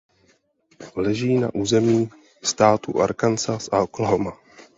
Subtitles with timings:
[0.95, 2.09] Leží na území
[2.43, 4.37] států Arkansas a Oklahoma.